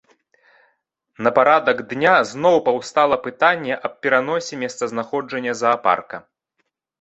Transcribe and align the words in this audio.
На 1.25 1.31
парадак 1.37 1.83
дня 1.91 2.13
зноў 2.29 2.55
паўстала 2.69 3.19
пытанне 3.27 3.77
аб 3.91 4.01
пераносе 4.07 4.53
месцазнаходжання 4.63 5.53
заапарка. 5.61 6.17